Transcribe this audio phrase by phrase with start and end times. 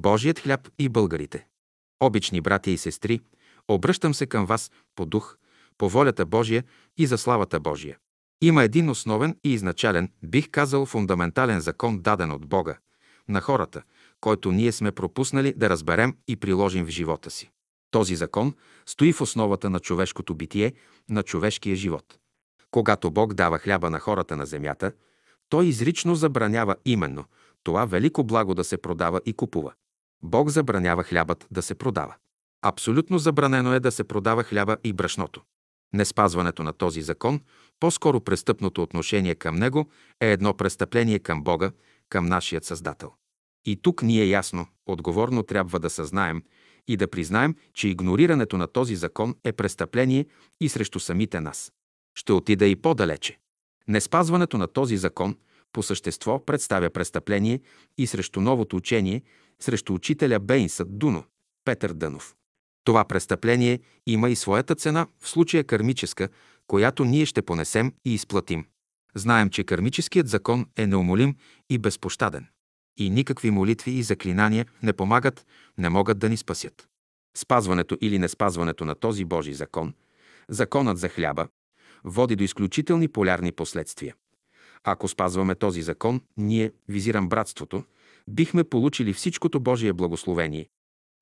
[0.00, 1.46] Божият хляб и българите.
[2.00, 3.20] Обични братя и сестри,
[3.68, 5.36] обръщам се към вас по дух,
[5.78, 6.64] по волята Божия
[6.98, 7.98] и за славата Божия.
[8.42, 12.78] Има един основен и изначален, бих казал фундаментален закон, даден от Бога,
[13.28, 13.82] на хората,
[14.20, 17.50] който ние сме пропуснали да разберем и приложим в живота си.
[17.90, 18.54] Този закон
[18.86, 20.72] стои в основата на човешкото битие,
[21.08, 22.18] на човешкия живот.
[22.70, 24.92] Когато Бог дава хляба на хората на земята,
[25.48, 27.24] Той изрично забранява именно
[27.64, 29.72] това велико благо да се продава и купува.
[30.22, 32.14] Бог забранява хлябът да се продава.
[32.62, 35.42] Абсолютно забранено е да се продава хляба и брашното.
[35.92, 37.40] Неспазването на този закон,
[37.80, 41.72] по-скоро престъпното отношение към него, е едно престъпление към Бога,
[42.08, 43.12] към нашият Създател.
[43.64, 46.42] И тук ние ясно, отговорно трябва да съзнаем
[46.88, 50.26] и да признаем, че игнорирането на този закон е престъпление
[50.60, 51.72] и срещу самите нас.
[52.14, 53.38] Ще отида и по-далече.
[53.88, 55.36] Неспазването на този закон
[55.72, 57.60] по същество представя престъпление
[57.98, 59.22] и срещу новото учение,
[59.60, 61.24] срещу учителя Бейнсът Дуно,
[61.64, 62.34] Петър Дънов.
[62.84, 66.28] Това престъпление има и своята цена, в случая кармическа,
[66.66, 68.66] която ние ще понесем и изплатим.
[69.14, 71.36] Знаем, че кармическият закон е неумолим
[71.70, 72.46] и безпощаден.
[72.96, 75.46] И никакви молитви и заклинания не помагат,
[75.78, 76.88] не могат да ни спасят.
[77.36, 79.94] Спазването или неспазването на този Божий закон,
[80.48, 81.48] законът за хляба,
[82.04, 84.14] води до изключителни полярни последствия.
[84.84, 87.84] Ако спазваме този закон, ние, визирам братството,
[88.30, 90.68] бихме получили всичкото Божие благословение.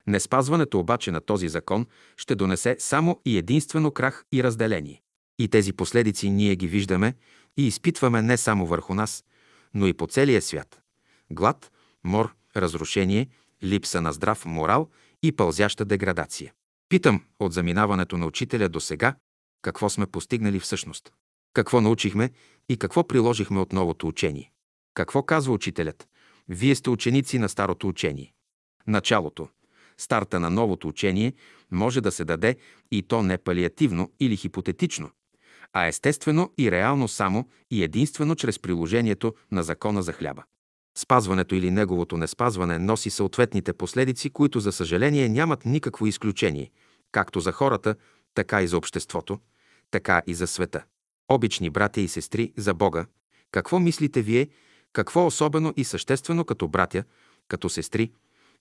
[0.07, 1.85] Неспазването обаче на този закон
[2.17, 5.01] ще донесе само и единствено крах и разделение.
[5.39, 7.13] И тези последици ние ги виждаме
[7.57, 9.23] и изпитваме не само върху нас,
[9.73, 10.81] но и по целия свят.
[11.31, 11.71] Глад,
[12.03, 13.27] мор, разрушение,
[13.63, 14.89] липса на здрав морал
[15.23, 16.53] и пълзяща деградация.
[16.89, 19.15] Питам от заминаването на учителя до сега,
[19.61, 21.11] какво сме постигнали всъщност.
[21.53, 22.29] Какво научихме
[22.69, 24.51] и какво приложихме от новото учение.
[24.93, 26.07] Какво казва учителят?
[26.49, 28.33] Вие сте ученици на старото учение.
[28.87, 29.47] Началото,
[29.97, 31.33] старта на новото учение
[31.71, 32.55] може да се даде
[32.91, 35.09] и то не палиативно или хипотетично,
[35.73, 40.43] а естествено и реално само и единствено чрез приложението на закона за хляба.
[40.97, 46.71] Спазването или неговото неспазване носи съответните последици, които за съжаление нямат никакво изключение,
[47.11, 47.95] както за хората,
[48.33, 49.39] така и за обществото,
[49.91, 50.83] така и за света.
[51.29, 53.05] Обични братя и сестри за Бога,
[53.51, 54.47] какво мислите вие,
[54.93, 57.03] какво особено и съществено като братя,
[57.47, 58.11] като сестри,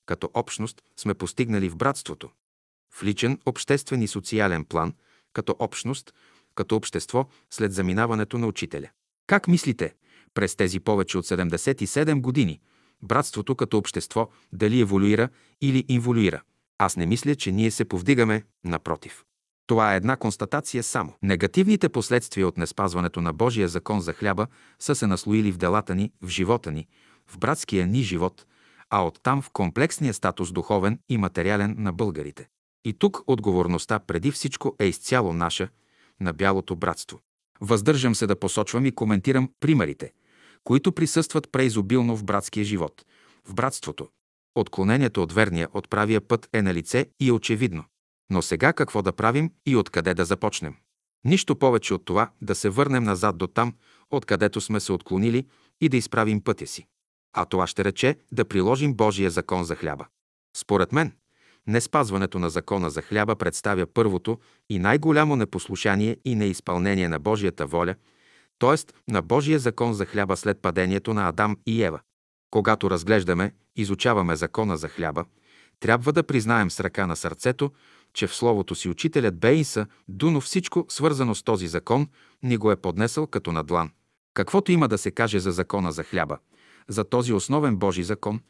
[0.07, 2.31] като общност сме постигнали в братството?
[2.91, 4.95] В личен, обществен и социален план,
[5.33, 6.15] като общност,
[6.55, 8.89] като общество след заминаването на учителя.
[9.27, 9.95] Как мислите,
[10.35, 12.61] през тези повече от 77 години,
[13.03, 15.29] братството като общество дали еволюира
[15.61, 16.43] или инволюира?
[16.79, 19.25] Аз не мисля, че ние се повдигаме, напротив.
[19.69, 21.13] Това е една констатация само.
[21.23, 24.47] Негативните последствия от неспазването на Божия закон за хляба
[24.79, 26.87] са се наслоили в делата ни, в живота ни,
[27.27, 28.47] в братския ни живот,
[28.91, 32.49] а оттам в комплексния статус духовен и материален на българите.
[32.85, 35.69] И тук отговорността преди всичко е изцяло наша,
[36.21, 37.21] на бялото братство.
[37.61, 40.13] Въздържам се да посочвам и коментирам примерите,
[40.65, 43.05] които присъстват преизобилно в братския живот,
[43.49, 44.09] в братството.
[44.55, 47.85] Отклонението от верния, от правия път е на лице и е очевидно.
[48.31, 50.75] Но сега какво да правим и откъде да започнем?
[51.25, 53.75] Нищо повече от това да се върнем назад до там,
[54.11, 55.47] откъдето сме се отклонили
[55.81, 56.87] и да изправим пътя си.
[57.33, 60.07] А това ще рече да приложим Божия закон за хляба.
[60.57, 61.13] Според мен,
[61.67, 64.39] неспазването на закона за хляба представя първото
[64.71, 67.95] и най-голямо непослушание и неизпълнение на Божията воля,
[68.59, 69.11] т.е.
[69.13, 72.01] на Божия закон за хляба след падението на Адам и Ева.
[72.51, 75.25] Когато разглеждаме, изучаваме закона за хляба,
[75.81, 77.73] трябва да признаем с ръка на сърцето,
[78.15, 82.09] че в словото си учителят Бейнса Дуно всичко, свързано с този закон,
[82.43, 83.91] ни го е поднесъл като на длан.
[84.35, 86.39] Каквото има да се каже за закона за хляба,
[86.89, 88.41] за този основен Божий закон,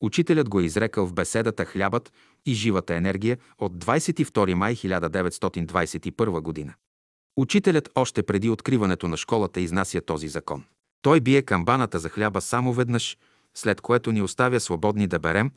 [0.00, 2.12] учителят го е изрекал в беседата «Хлябът
[2.46, 6.74] и живата енергия» от 22 май 1921 година.
[7.36, 10.64] Учителят още преди откриването на школата изнася този закон.
[11.02, 13.16] Той бие камбаната за хляба само веднъж,
[13.54, 15.50] след което ни оставя свободни да берем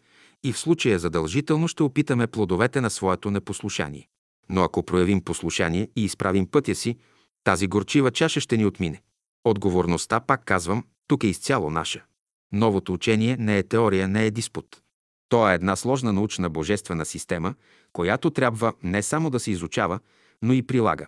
[0.44, 4.08] и в случая задължително ще опитаме плодовете на своето непослушание.
[4.50, 6.98] Но ако проявим послушание и изправим пътя си,
[7.44, 9.02] тази горчива чаша ще ни отмине.
[9.44, 12.04] Отговорността, пак казвам, тук е изцяло наша.
[12.52, 14.82] Новото учение не е теория, не е диспут.
[15.30, 17.56] То е една сложна научна божествена система,
[17.94, 20.00] която трябва не само да се изучава,
[20.42, 21.08] но и прилага.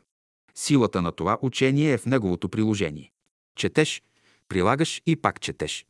[0.55, 3.11] Силата на това учение е в неговото приложение.
[3.55, 4.01] Четеш,
[4.49, 5.85] прилагаш и пак четеш.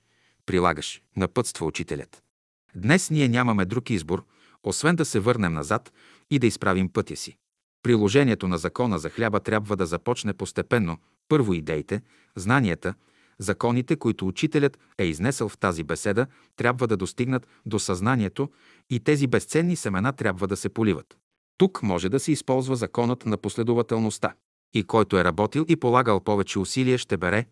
[0.45, 2.24] Прилагаш, напътства учителят.
[2.75, 4.25] Днес ние нямаме друг избор,
[4.63, 5.93] освен да се върнем назад
[6.31, 7.37] и да изправим пътя си.
[7.83, 10.97] Приложението на закона за хляба трябва да започне постепенно,
[11.29, 12.01] първо идеите,
[12.35, 12.93] знанията,
[13.39, 18.49] Законите, които учителят е изнесъл в тази беседа, трябва да достигнат до съзнанието
[18.89, 21.17] и тези безценни семена трябва да се поливат.
[21.57, 24.33] Тук може да се използва законът на последователността.
[24.73, 27.45] И който е работил и полагал повече усилия, ще бере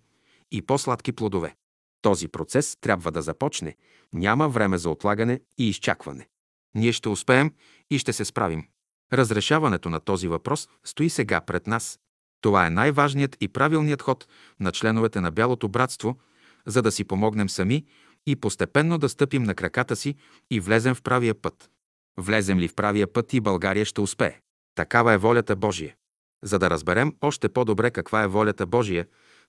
[0.52, 1.56] и по-сладки плодове.
[2.04, 3.76] Този процес трябва да започне.
[4.14, 6.28] Няма време за отлагане и изчакване.
[6.76, 7.54] Ние ще успеем
[7.92, 8.68] и ще се справим.
[9.14, 12.00] Разрешаването на този въпрос стои сега пред нас.
[12.42, 14.28] Това е най-важният и правилният ход
[14.60, 16.18] на членовете на Бялото братство,
[16.66, 17.86] за да си помогнем сами
[18.28, 20.16] и постепенно да стъпим на краката си
[20.52, 21.70] и влезем в правия път.
[22.18, 24.40] Влезем ли в правия път и България ще успее.
[24.76, 25.96] Такава е волята Божия.
[26.44, 29.08] За да разберем още по-добре каква е волята Божия,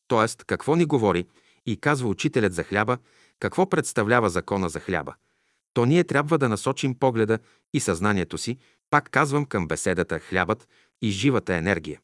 [0.08, 0.44] т.е.
[0.46, 1.26] какво ни говори
[1.66, 2.98] и казва учителят за хляба,
[3.40, 5.14] какво представлява закона за хляба,
[5.72, 7.38] то ние трябва да насочим погледа
[7.74, 8.58] и съзнанието си,
[8.90, 10.68] пак казвам към беседата хлябът
[11.02, 12.00] и живата енергия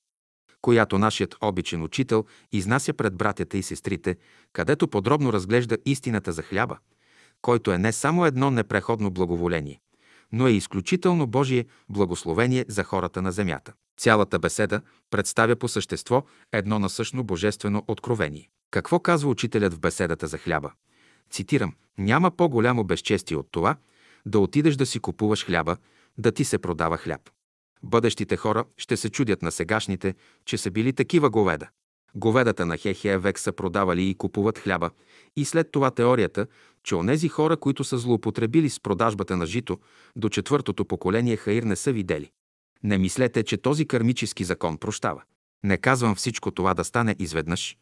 [0.62, 4.16] която нашият обичен учител изнася пред братята и сестрите,
[4.52, 6.78] където подробно разглежда истината за хляба,
[7.42, 9.80] който е не само едно непреходно благоволение,
[10.32, 13.72] но е изключително Божие благословение за хората на земята.
[13.96, 14.80] Цялата беседа
[15.10, 18.48] представя по същество едно насъщно божествено откровение.
[18.70, 20.72] Какво казва учителят в беседата за хляба?
[21.30, 23.76] Цитирам, няма по-голямо безчестие от това
[24.26, 25.76] да отидеш да си купуваш хляба,
[26.18, 27.20] да ти се продава хляб.
[27.82, 30.14] Бъдещите хора ще се чудят на сегашните,
[30.44, 31.68] че са били такива говеда.
[32.14, 34.90] Говедата на Хехия век са продавали и купуват хляба,
[35.36, 36.46] и след това теорията,
[36.84, 39.78] че онези хора, които са злоупотребили с продажбата на жито,
[40.16, 42.30] до четвъртото поколение Хаир не са видели.
[42.82, 45.22] Не мислете, че този кармически закон прощава.
[45.64, 47.76] Не казвам всичко това да стане изведнъж,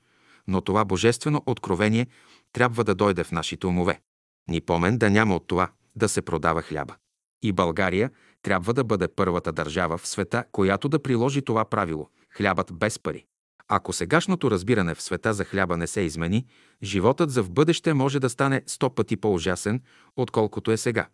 [0.49, 2.07] но това божествено откровение
[2.53, 4.01] трябва да дойде в нашите умове.
[4.49, 6.97] Ни помен да няма от това да се продава хляба.
[7.43, 8.11] И България
[8.43, 13.25] трябва да бъде първата държава в света, която да приложи това правило– хлябът без пари.
[13.69, 16.47] Ако сегашното разбиране в света за хляба не се измени,
[16.83, 19.83] животът за в бъдеще може да стане сто пъти по-ужасен,
[20.17, 21.09] отколкото е сега.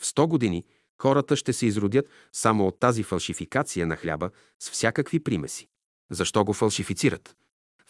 [0.00, 0.64] В сто години
[1.02, 4.30] хората ще се изродят само от тази фалшификация на хляба
[4.62, 5.68] с всякакви примеси.
[6.10, 7.36] Защо го фалшифицират?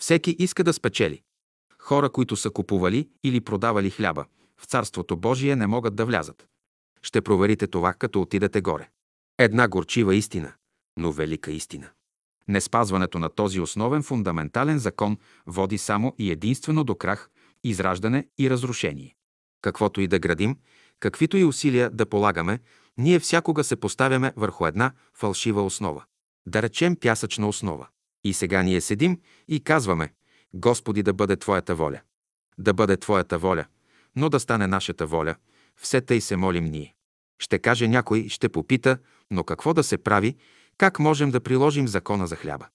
[0.00, 1.22] Всеки иска да спечели.
[1.78, 4.24] Хора, които са купували или продавали хляба,
[4.60, 6.46] в Царството Божие не могат да влязат.
[7.02, 8.88] Ще проверите това, като отидете горе.
[9.38, 10.52] Една горчива истина,
[10.96, 11.90] но велика истина.
[12.48, 17.30] Неспазването на този основен фундаментален закон води само и единствено до крах,
[17.64, 19.16] израждане и разрушение.
[19.62, 20.56] Каквото и да градим,
[21.00, 22.58] каквито и усилия да полагаме,
[22.98, 26.04] ние всякога се поставяме върху една фалшива основа.
[26.46, 27.88] Да речем пясъчна основа.
[28.24, 30.12] И сега ние седим и казваме,
[30.54, 32.00] Господи, да бъде Твоята воля.
[32.58, 33.64] Да бъде Твоята воля,
[34.16, 35.34] но да стане нашата воля,
[35.76, 36.94] все тъй се молим ние.
[37.38, 38.98] Ще каже някой, ще попита,
[39.30, 40.36] но какво да се прави,
[40.78, 42.68] как можем да приложим закона за хляба?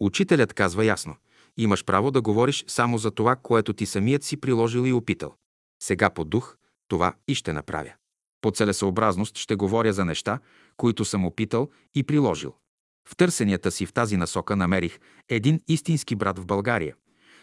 [0.00, 1.16] Учителят казва ясно.
[1.56, 5.34] Имаш право да говориш само за това, което ти самият си приложил и опитал.
[5.82, 6.56] Сега по дух
[6.88, 7.92] това и ще направя.
[8.40, 10.38] По целесъобразност ще говоря за неща,
[10.76, 12.54] които съм опитал и приложил.
[13.12, 14.98] В търсенията си в тази насока намерих
[15.28, 16.94] един истински брат в България,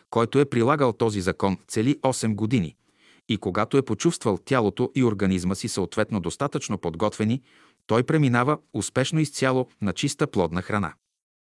[0.10, 2.76] който е прилагал този закон цели 8 години–
[3.30, 7.42] и когато е почувствал тялото и организма си съответно достатъчно подготвени,
[7.88, 10.94] той преминава успешно изцяло на чиста плодна храна.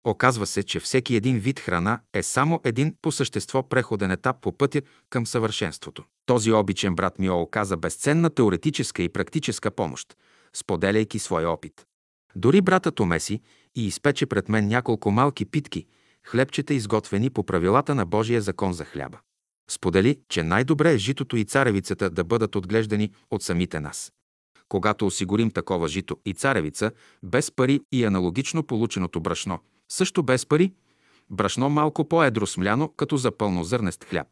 [0.08, 4.58] Оказва се, че всеки един вид храна е само един по същество преходен етап по
[4.58, 6.04] пътя към съвършенството.
[6.26, 10.18] Този обичен брат ми оказа безценна теоретическа и практическа помощ,
[10.54, 11.86] споделяйки своя опит.
[12.36, 13.42] Дори братът Омеси
[13.76, 15.86] и изпече пред мен няколко малки питки,
[16.28, 19.20] хлебчета изготвени по правилата на Божия закон за хляба.
[19.70, 24.12] Сподели, че най-добре е житото и царевицата да бъдат отглеждани от самите нас.
[24.70, 26.92] Когато осигурим такова жито и царевица,
[27.24, 29.60] без пари и аналогично полученото брашно,
[29.92, 30.74] също без пари,
[31.30, 34.28] брашно малко по-едро смляно, като за пълнозърнест хляб.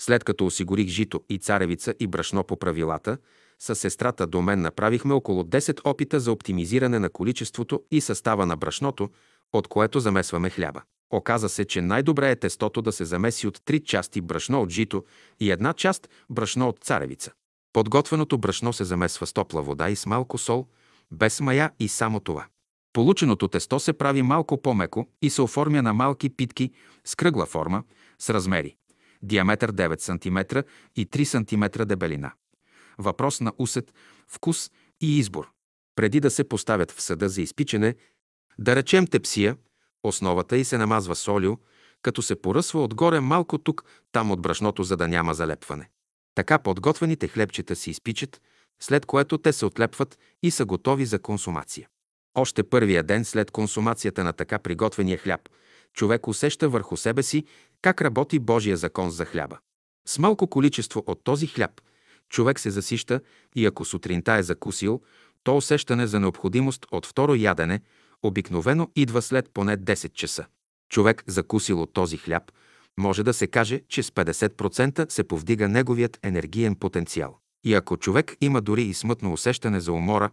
[0.00, 3.18] След като осигурих жито и царевица и брашно по правилата,
[3.58, 8.56] с сестрата до мен направихме около 10 опита за оптимизиране на количеството и състава на
[8.56, 9.08] брашното,
[9.52, 10.82] от което замесваме хляба.
[11.10, 15.04] Оказа се, че най-добре е тестото да се замеси от три части брашно от жито
[15.40, 17.32] и една част брашно от царевица.
[17.72, 20.66] Подготвеното брашно се замесва с топла вода и с малко сол,
[21.10, 22.46] без мая и само това.
[22.92, 26.70] Полученото тесто се прави малко по-меко и се оформя на малки питки
[27.04, 27.82] с кръгла форма,
[28.18, 28.76] с размери
[29.22, 30.58] диаметър 9 см
[30.96, 32.32] и 3 см дебелина.
[32.98, 33.94] Въпрос на усет,
[34.28, 35.50] вкус и избор.
[35.96, 37.94] Преди да се поставят в съда за изпичане,
[38.58, 39.56] да речем тепсия,
[40.06, 41.56] Основата й се намазва с олио,
[42.02, 45.88] като се поръсва отгоре малко тук, там от брашното, за да няма залепване.
[46.34, 48.40] Така подготвените хлебчета се изпичат,
[48.80, 51.88] след което те се отлепват и са готови за консумация.
[52.34, 55.40] Още първия ден след консумацията на така приготвения хляб,
[55.92, 57.44] човек усеща върху себе си
[57.82, 59.58] как работи Божия закон за хляба.
[60.08, 61.80] С малко количество от този хляб
[62.28, 63.20] човек се засища
[63.54, 65.00] и ако сутринта е закусил,
[65.42, 67.80] то усещане за необходимост от второ ядене
[68.22, 70.46] обикновено идва след поне 10 часа.
[70.88, 72.42] Човек закусил от този хляб,
[72.98, 77.38] може да се каже, че с 50% се повдига неговият енергиен потенциал.
[77.64, 80.30] И ако човек има дори и смътно усещане за умора,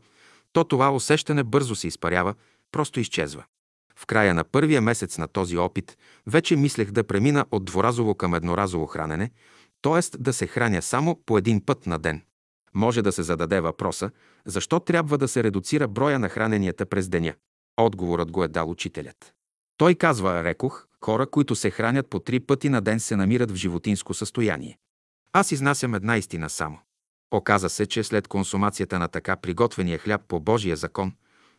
[0.53, 2.33] то това усещане бързо се изпарява,
[2.71, 3.43] просто изчезва.
[3.95, 5.97] В края на първия месец на този опит
[6.27, 9.31] вече мислех да премина от дворазово към едноразово хранене,
[9.83, 10.17] т.е.
[10.17, 12.21] да се храня само по един път на ден.
[12.73, 14.11] Може да се зададе въпроса,
[14.45, 17.33] защо трябва да се редуцира броя на храненията през деня.
[17.77, 19.33] Отговорът го е дал учителят.
[19.77, 23.55] Той казва, рекох, хора, които се хранят по три пъти на ден се намират в
[23.55, 24.77] животинско състояние.
[25.33, 26.79] Аз изнасям една истина само.
[27.31, 31.13] Оказа се, че след консумацията на така приготвения хляб по Божия закон,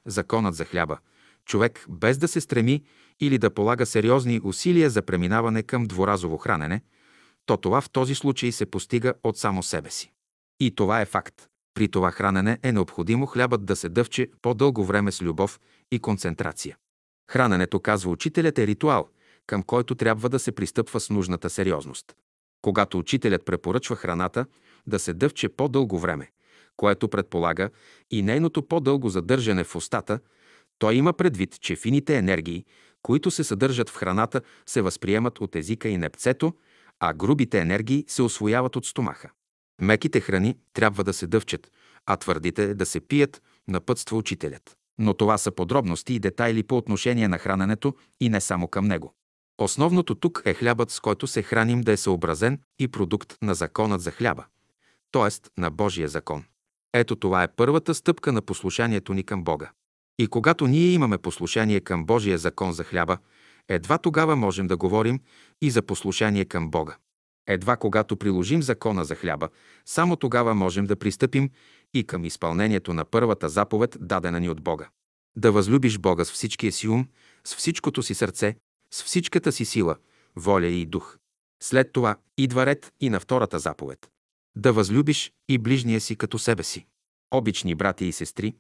[0.07, 0.99] законът за хляба,
[1.45, 2.85] човек без да се стреми
[3.21, 6.83] или да полага сериозни усилия за преминаване към дворазово хранене,
[7.47, 10.13] то това в този случай се постига от само себе си.
[10.61, 11.49] И това е факт.
[11.75, 15.61] При това хранене е необходимо хлябът да се дъвче по-дълго време с любов
[15.93, 16.77] и концентрация.
[17.31, 19.09] Храненето, казва учителят, е ритуал,
[19.47, 22.15] към който трябва да се пристъпва с нужната сериозност.
[22.63, 24.47] Когато учителят препоръчва храната
[24.87, 26.31] да се дъвче по-дълго време,
[26.77, 27.71] което предполага
[28.11, 30.19] и нейното по-дълго задържане в устата,
[30.79, 32.65] той има предвид, че фините енергии,
[33.03, 36.55] които се съдържат в храната, се възприемат от езика и непцето,
[37.01, 39.31] а грубите енергии се освояват от стомаха.
[39.81, 41.71] Меките храни трябва да се дъвчат,
[42.07, 44.77] а твърдите да се пият, напътства учителят.
[44.99, 49.15] Но това са подробности и детайли по отношение на храненето и не само към него.
[49.59, 54.01] Основното тук е хлябът, с който се храним да е съобразен и продукт на законът
[54.01, 54.45] за хляба,
[55.13, 55.61] т.е.
[55.61, 56.45] на Божия закон.
[56.93, 59.71] Ето това е първата стъпка на послушанието ни към Бога.
[60.19, 63.19] И когато ние имаме послушание към Божия закон за хляба,
[63.69, 65.21] едва тогава можем да говорим
[65.63, 66.97] и за послушание към Бога.
[67.47, 69.49] Едва когато приложим закона за хляба,
[69.85, 71.51] само тогава можем да пристъпим
[71.95, 74.89] и към изпълнението на първата заповед, дадена ни от Бога.
[75.37, 77.09] Да възлюбиш Бога с всичкия си ум,
[77.45, 78.57] с всичкото си сърце,
[78.91, 79.97] с всичката си сила,
[80.37, 81.19] воля и дух.
[81.63, 84.11] След това идва ред и на втората заповед.
[84.57, 86.87] Да възлюбиш и ближния си като себе си.
[87.31, 88.55] Обични брати и сестри,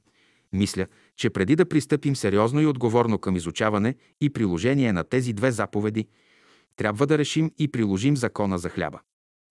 [0.54, 5.50] мисля, че преди да пристъпим сериозно и отговорно към изучаване и приложение на тези две
[5.50, 6.06] заповеди,
[6.76, 9.00] трябва да решим и приложим закона за хляба.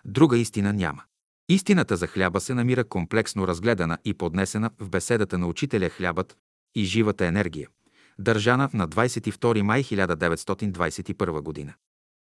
[0.06, 1.04] Друга истина няма.
[1.50, 6.38] Истината за хляба се намира комплексно разгледана и поднесена в беседата на учителя Хлябът
[6.76, 7.68] и живата енергия,
[8.20, 11.74] държана на 22 май 1921 година.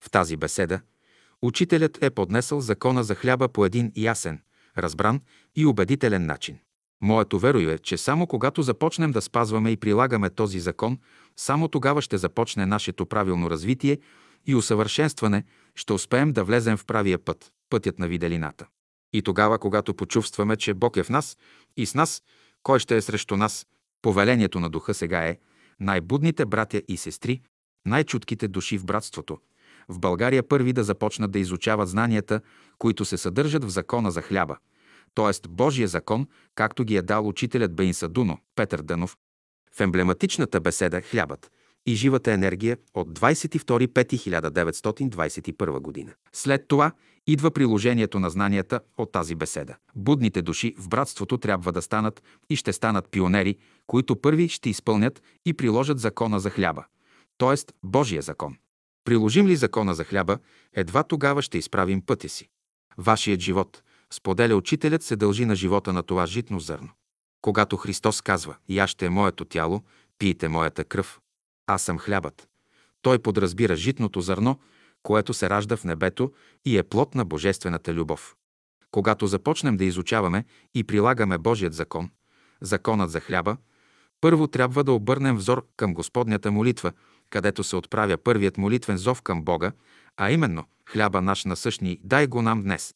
[0.05, 0.81] В тази беседа
[1.43, 4.41] учителят е поднесъл закона за хляба по един ясен,
[4.79, 5.21] разбран
[5.57, 6.59] и убедителен начин.
[7.01, 10.99] Моето верою е, че само когато започнем да спазваме и прилагаме този закон,
[11.37, 13.99] само тогава ще започне нашето правилно развитие
[14.47, 18.67] и усъвършенстване, ще успеем да влезем в правия път, пътят на виделината.
[19.13, 21.37] И тогава, когато почувстваме, че Бог е в нас
[21.77, 22.23] и с нас,
[22.63, 23.67] кой ще е срещу нас,
[24.03, 25.39] повелението на духа сега е
[25.81, 27.41] най-будните братя и сестри,
[27.87, 29.39] най-чутките души в братството,
[29.89, 32.41] в България първи да започнат да изучават знанията,
[32.79, 34.57] които се съдържат в закона за хляба,
[35.19, 35.33] т.е.
[35.49, 39.17] Божия закон, както ги е дал учителят Бейнса Дуно, Петър Дънов,
[39.75, 41.51] в емблематичната беседа «Хлябът»
[41.87, 46.13] и живата енергия от 22.5.1921 година.
[46.33, 46.93] След това
[47.27, 49.77] идва приложението на знанията от тази беседа.
[49.95, 53.57] Будните души в братството трябва да станат и ще станат пионери,
[53.87, 56.85] които първи ще изпълнят и приложат закона за хляба,
[57.39, 57.55] т.е.
[57.83, 58.57] Божия закон.
[59.05, 60.39] Приложим ли закона за хляба,
[60.73, 62.49] едва тогава ще изправим пътя си.
[62.99, 66.89] Вашият живот, споделя учителят, се дължи на живота на това житно зърно.
[67.43, 69.83] Когато Христос казва «Яще е моето тяло,
[70.19, 71.21] пийте моята кръв»,
[71.67, 72.49] аз съм хлябът.
[73.03, 74.61] Той подразбира житното зърно,
[75.03, 76.33] което се ражда в небето
[76.65, 78.37] и е плод на божествената любов.
[78.91, 82.11] Когато започнем да изучаваме и прилагаме Божият закон,
[82.61, 83.57] законът за хляба,
[84.21, 86.93] първо трябва да обърнем взор към Господнята молитва,
[87.31, 89.73] където се отправя първият молитвен зов към Бога,
[90.17, 92.95] а именно «Хляба наш насъщни, дай го нам днес».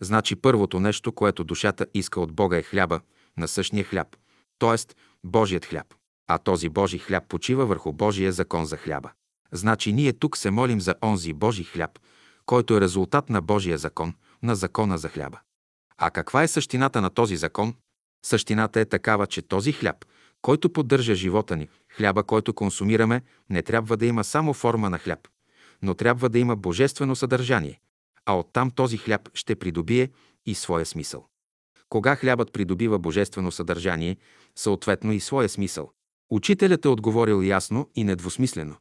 [0.00, 3.00] Значи първото нещо, което душата иска от Бога е хляба,
[3.36, 4.16] насъщния хляб,
[4.58, 4.94] т.е.
[5.24, 5.86] Божият хляб.
[6.28, 9.10] А този Божий хляб почива върху Божия закон за хляба.
[9.52, 11.98] Значи ние тук се молим за онзи Божий хляб,
[12.46, 15.40] който е резултат на Божия закон, на закона за хляба.
[15.98, 17.74] А каква е същината на този закон?
[18.26, 19.96] Същината е такава, че този хляб,
[20.42, 25.28] който поддържа живота ни, хляба, който консумираме, не трябва да има само форма на хляб,
[25.82, 27.80] но трябва да има божествено съдържание,
[28.26, 30.10] а оттам този хляб ще придобие
[30.46, 31.26] и своя смисъл.
[31.88, 34.16] Кога хлябът придобива божествено съдържание,
[34.56, 35.90] съответно и своя смисъл,
[36.30, 38.76] Учителят е отговорил ясно и недвусмислено.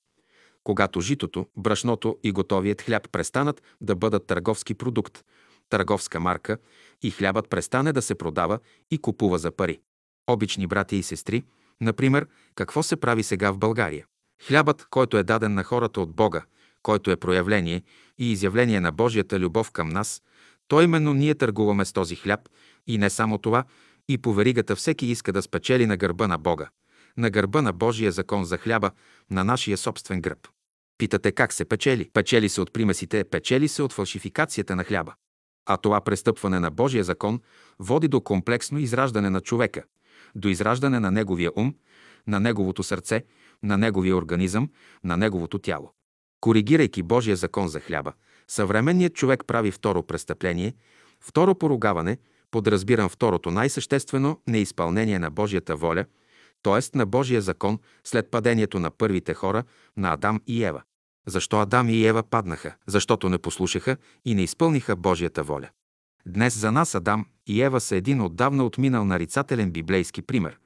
[0.64, 5.24] Когато житото, брашното и готовият хляб престанат да бъдат търговски продукт,
[5.70, 6.58] търговска марка
[7.04, 8.60] и хлябът престане да се продава
[8.92, 9.80] и купува за пари.
[10.28, 11.44] Обични брати и сестри,
[11.82, 14.06] например, какво се прави сега в България?
[14.48, 16.46] Хлябът, който е даден на хората от Бога,
[16.86, 17.82] който е проявление
[18.18, 20.22] и изявление на Божията любов към нас,
[20.68, 22.40] то именно ние търгуваме с този хляб
[22.88, 23.64] и не само това,
[24.08, 26.70] и по веригата всеки иска да спечели на гърба на Бога,
[27.18, 28.92] на гърба на Божия закон за хляба,
[29.32, 30.48] на нашия собствен гръб.
[30.98, 32.10] Питате как се печели?
[32.14, 35.14] Печели се от примесите, печели се от фалшификацията на хляба.
[35.66, 37.42] А това престъпване на Божия закон
[37.80, 39.84] води до комплексно израждане на човека,
[40.36, 41.76] до израждане на неговия ум,
[42.28, 43.24] на неговото сърце,
[43.64, 44.70] на неговия организъм,
[45.04, 45.92] на неговото тяло.
[46.46, 48.14] Коригирайки Божия закон за хляба,
[48.48, 50.74] съвременният човек прави второ престъпление,
[51.20, 52.18] второ поругаване,
[52.52, 56.06] подразбирам второто най-съществено неизпълнение на Божията воля,
[56.64, 56.98] т.е.
[56.98, 59.64] на Божия закон след падението на първите хора,
[59.98, 60.82] на Адам и Ева.
[61.28, 62.76] Защо Адам и Ева паднаха?
[62.88, 65.70] Защото не послушаха и не изпълниха Божията воля.
[66.26, 70.60] Днес за нас Адам и Ева са един отдавна отминал нарицателен библейски пример.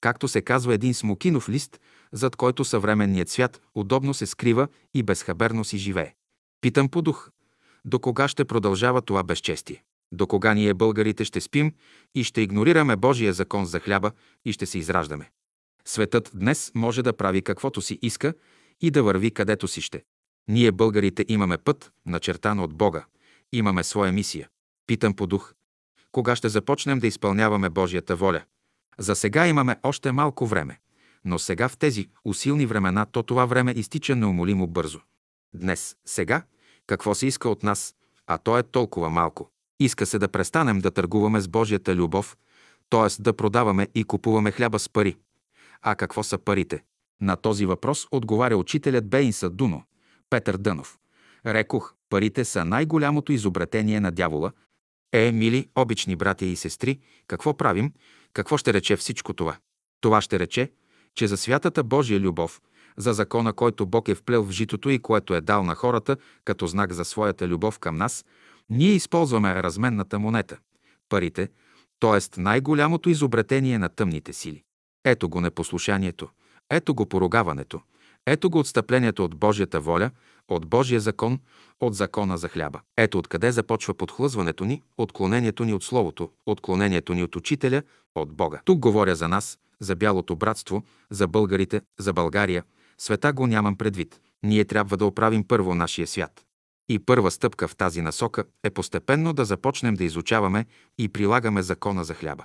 [0.00, 1.80] Както се казва един смокинов лист,
[2.12, 6.14] зад който съвременният свят удобно се скрива и безхаберно си живее.
[6.60, 7.30] Питам по дух,
[7.84, 9.82] до кога ще продължава това безчестие?
[10.12, 11.72] До кога ние българите ще спим
[12.14, 14.10] и ще игнорираме Божия закон за хляба
[14.44, 15.30] и ще се израждаме?
[15.84, 18.34] Светът днес може да прави каквото си иска
[18.80, 20.02] и да върви където си ще.
[20.48, 23.04] Ние българите имаме път, начертан от Бога.
[23.52, 24.48] Имаме своя мисия.
[24.86, 25.54] Питам по дух.
[26.12, 28.42] Кога ще започнем да изпълняваме Божията воля?
[28.98, 30.78] За сега имаме още малко време.
[31.24, 35.00] Но сега в тези усилни времена, то това време изтича неумолимо бързо.
[35.54, 36.42] Днес, сега,
[36.86, 37.94] какво се иска от нас,
[38.26, 39.50] а то е толкова малко.
[39.80, 42.36] Иска се да престанем да търгуваме с Божията любов,
[42.90, 43.22] т.е.
[43.22, 45.16] да продаваме и купуваме хляба с пари.
[45.82, 46.84] А какво са парите?
[47.20, 49.82] На този въпрос отговаря учителят Бейнса Дуно,
[50.30, 50.98] Петър Дънов.
[51.46, 54.52] Рекох, парите са най-голямото изобретение на дявола.
[55.12, 57.92] Е, мили, обични братя и сестри, какво правим?
[58.32, 59.56] Какво ще рече всичко това?
[60.00, 60.72] Това ще рече,
[61.14, 62.60] че за святата Божия любов,
[62.96, 66.66] за закона, който Бог е вплел в житото и което е дал на хората като
[66.66, 68.24] знак за своята любов към нас,
[68.70, 70.58] ние използваме разменната монета–
[71.08, 71.48] парите,
[72.00, 72.40] т.е.
[72.40, 74.62] най-голямото изобретение на тъмните сили.
[75.04, 76.28] Ето го непослушанието,
[76.70, 77.80] ето го поругаването,
[78.26, 80.10] ето го отстъплението от Божията воля,
[80.48, 81.40] от Божия закон,
[81.80, 82.80] от закона за хляба.
[82.96, 87.82] Ето откъде започва подхлъзването ни, отклонението ни от Словото, отклонението ни от Учителя,
[88.14, 88.60] от Бога.
[88.64, 92.64] Тук говоря за нас, за бялото братство, за българите, за България.
[92.98, 94.20] Света го нямам предвид.
[94.42, 96.46] Ние трябва да оправим първо нашия свят.
[96.88, 100.66] И първа стъпка в тази насока е постепенно да започнем да изучаваме
[100.98, 102.44] и прилагаме закона за хляба.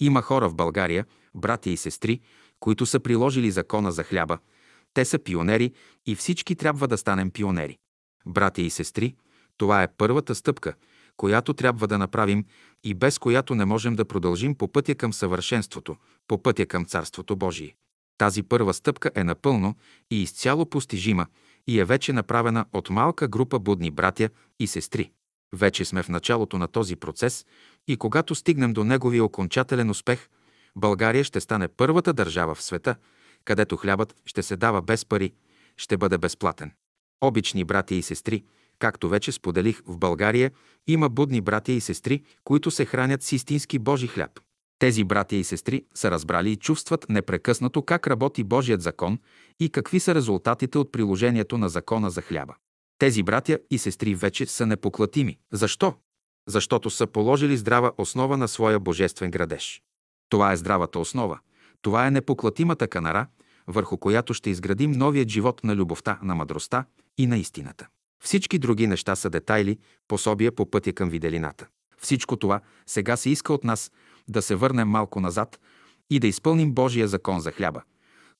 [0.00, 2.20] Има хора в България, братя и сестри,
[2.60, 4.38] които са приложили закона за хляба.
[4.94, 5.72] Те са пионери
[6.06, 7.78] и всички трябва да станем пионери.
[8.26, 9.14] Братя и сестри,
[9.56, 10.74] това е първата стъпка,
[11.16, 12.44] която трябва да направим
[12.84, 15.96] и без която не можем да продължим по пътя към съвършенството,
[16.28, 17.76] по пътя към Царството Божие.
[18.18, 19.74] Тази първа стъпка е напълно
[20.10, 21.26] и изцяло постижима
[21.66, 24.28] и е вече направена от малка група будни братя
[24.60, 25.10] и сестри.
[25.54, 27.46] Вече сме в началото на този процес
[27.88, 30.28] и когато стигнем до неговия окончателен успех,
[30.76, 32.96] България ще стане първата държава в света,
[33.44, 35.32] където хлябът ще се дава без пари,
[35.76, 36.72] ще бъде безплатен.
[37.20, 38.44] Обични братя и сестри,
[38.78, 40.50] както вече споделих, в България
[40.86, 44.40] има будни братя и сестри, които се хранят с истински Божи хляб.
[44.78, 49.18] Тези братя и сестри са разбрали и чувстват непрекъснато как работи Божият закон
[49.60, 52.54] и какви са резултатите от приложението на закона за хляба.
[52.98, 55.38] Тези братя и сестри вече са непоклатими.
[55.52, 55.94] Защо?
[56.48, 59.82] Защото са положили здрава основа на своя божествен градеж.
[60.28, 61.38] Това е здравата основа.
[61.82, 63.26] Това е непоклатимата канара,
[63.66, 66.84] върху която ще изградим новият живот на любовта, на мъдростта
[67.18, 67.88] и на истината.
[68.24, 71.66] Всички други неща са детайли, пособия по пътя към виделината.
[71.98, 73.92] Всичко това сега се иска от нас
[74.28, 75.60] да се върнем малко назад
[76.10, 77.82] и да изпълним Божия закон за хляба,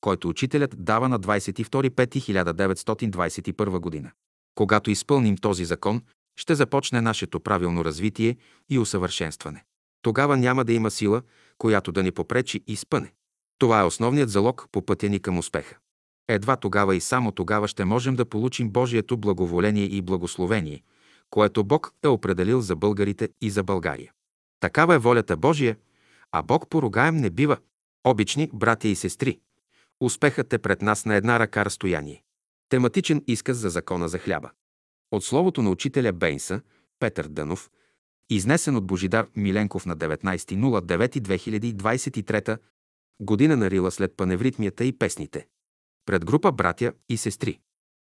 [0.01, 4.11] който учителят дава на 22.5.1921 година.
[4.55, 6.01] Когато изпълним този закон,
[6.35, 8.37] ще започне нашето правилно развитие
[8.69, 9.63] и усъвършенстване.
[10.01, 11.21] Тогава няма да има сила,
[11.57, 13.13] която да ни попречи и спъне.
[13.59, 15.77] Това е основният залог по пътя ни към успеха.
[16.27, 20.83] Едва тогава и само тогава ще можем да получим Божието благоволение и благословение,
[21.29, 24.11] което Бог е определил за българите и за България.
[24.59, 25.77] Такава е волята Божия,
[26.31, 27.57] а Бог поругаем не бива.
[28.03, 29.39] Обични братя и сестри,
[29.99, 32.23] успехът е пред нас на една ръка разстояние.
[32.69, 34.51] Тематичен изказ за закона за хляба.
[35.11, 36.61] От словото на учителя Бейнса,
[36.99, 37.69] Петър Дънов,
[38.29, 42.57] изнесен от Божидар Миленков на 19.09.2023
[43.19, 45.47] година на Рила след паневритмията и песните.
[46.05, 47.64] Пред група братя и сестри.